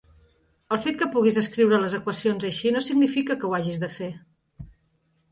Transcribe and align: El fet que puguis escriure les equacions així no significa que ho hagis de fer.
El 0.75 0.79
fet 0.85 0.95
que 1.01 1.07
puguis 1.15 1.35
escriure 1.41 1.79
les 1.83 1.95
equacions 1.97 2.45
així 2.49 2.71
no 2.77 2.81
significa 2.85 3.37
que 3.43 3.47
ho 3.49 3.53
hagis 3.59 3.77
de 3.85 3.91
fer. 3.99 4.09